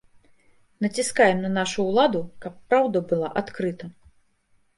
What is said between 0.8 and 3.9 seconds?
Націскаем на нашу ўладу, каб праўда была адкрыта.